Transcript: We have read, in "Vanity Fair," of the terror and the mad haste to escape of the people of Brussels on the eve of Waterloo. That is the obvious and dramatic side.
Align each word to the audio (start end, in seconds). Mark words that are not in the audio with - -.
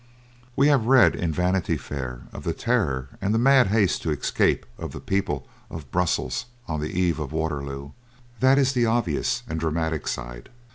We 0.55 0.67
have 0.69 0.87
read, 0.87 1.13
in 1.15 1.31
"Vanity 1.31 1.77
Fair," 1.77 2.21
of 2.33 2.43
the 2.43 2.53
terror 2.55 3.09
and 3.21 3.35
the 3.35 3.37
mad 3.37 3.67
haste 3.67 4.01
to 4.01 4.09
escape 4.09 4.65
of 4.79 4.93
the 4.93 4.99
people 4.99 5.47
of 5.69 5.91
Brussels 5.91 6.47
on 6.67 6.79
the 6.81 6.89
eve 6.99 7.19
of 7.19 7.31
Waterloo. 7.31 7.91
That 8.39 8.57
is 8.57 8.73
the 8.73 8.87
obvious 8.87 9.43
and 9.47 9.59
dramatic 9.59 10.07
side. 10.07 10.49